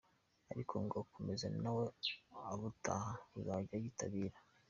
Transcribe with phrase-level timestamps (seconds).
[0.51, 1.85] Ariko ngo akomeje na we
[2.53, 4.37] ubutaha yazajya ayitabira.